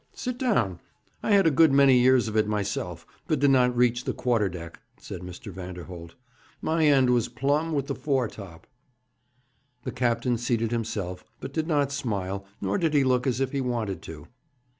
[0.15, 0.79] Sit down.
[1.21, 4.49] I had a good many years of it myself, but did not reach the quarter
[4.49, 5.51] deck,' said Mr.
[5.53, 6.15] Vanderholt.
[6.59, 8.65] 'My end was plumb with the fore top.'
[9.83, 13.61] The captain seated himself, but did not smile, nor did he look as if he
[13.61, 14.25] wanted to.